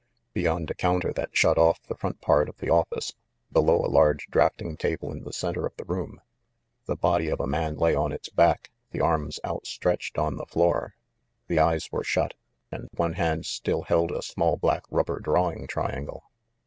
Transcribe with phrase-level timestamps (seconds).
[0.33, 3.13] Beyond a counter that shut off the front part of the office,
[3.51, 6.19] below a large drafting table in the center of the room,
[6.87, 10.95] the body of a man lay on its back, the arms outstretched on the floor.
[11.45, 12.33] The eyes were shut,
[12.71, 16.23] and one hand still held a small black rubber drawing tri angle.